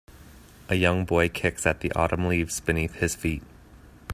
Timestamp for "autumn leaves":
1.91-2.59